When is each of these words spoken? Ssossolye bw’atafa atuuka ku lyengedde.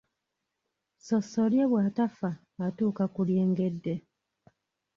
Ssossolye 0.97 1.63
bw’atafa 1.71 2.29
atuuka 2.65 3.03
ku 3.13 3.21
lyengedde. 3.27 3.93